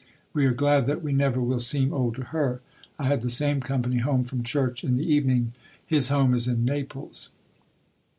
[0.33, 2.59] We are glad that we never will seem old to her.
[2.97, 5.53] I had the same company home from church in the evening.
[5.85, 7.29] His home is in Naples.